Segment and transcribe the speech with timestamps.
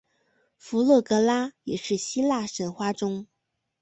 [0.57, 3.27] 佛勒格拉也是希腊神话中。